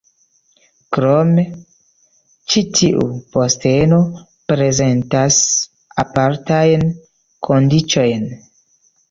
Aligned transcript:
Krome 0.95 1.43
ĉi 2.53 2.63
tiu 2.79 3.03
posteno 3.35 3.99
prezentas 4.53 5.39
apartajn 6.07 6.89
kondiĉojn. 7.51 8.27